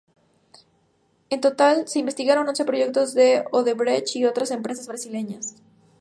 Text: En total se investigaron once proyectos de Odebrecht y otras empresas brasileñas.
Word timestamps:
En 1.29 1.41
total 1.41 1.87
se 1.87 1.99
investigaron 1.99 2.49
once 2.49 2.65
proyectos 2.65 3.13
de 3.13 3.45
Odebrecht 3.51 4.15
y 4.15 4.25
otras 4.25 4.49
empresas 4.49 4.87
brasileñas. 4.87 5.57